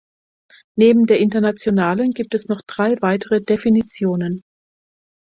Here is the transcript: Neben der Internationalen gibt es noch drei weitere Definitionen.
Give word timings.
Neben 0.75 1.05
der 1.05 1.19
Internationalen 1.19 2.09
gibt 2.09 2.33
es 2.33 2.47
noch 2.47 2.61
drei 2.65 2.95
weitere 3.01 3.39
Definitionen. 3.39 4.41